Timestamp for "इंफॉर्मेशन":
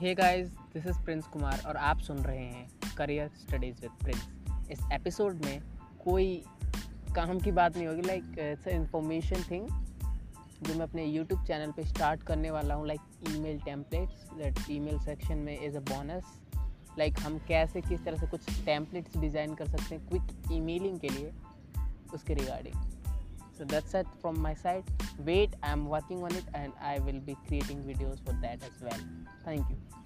8.66-9.42